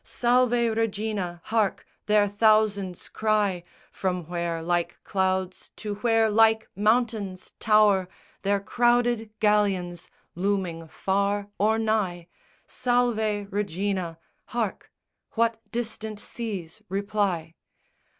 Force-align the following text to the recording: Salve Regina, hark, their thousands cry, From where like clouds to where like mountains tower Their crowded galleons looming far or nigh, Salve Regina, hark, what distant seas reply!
Salve 0.03 0.75
Regina, 0.75 1.41
hark, 1.43 1.85
their 2.07 2.27
thousands 2.27 3.07
cry, 3.07 3.63
From 3.91 4.25
where 4.25 4.63
like 4.63 4.97
clouds 5.03 5.69
to 5.75 5.93
where 6.01 6.27
like 6.27 6.67
mountains 6.75 7.53
tower 7.59 8.09
Their 8.41 8.59
crowded 8.59 9.29
galleons 9.39 10.09
looming 10.33 10.87
far 10.87 11.49
or 11.59 11.77
nigh, 11.77 12.25
Salve 12.65 13.47
Regina, 13.53 14.17
hark, 14.45 14.91
what 15.33 15.61
distant 15.71 16.19
seas 16.19 16.81
reply! 16.89 17.53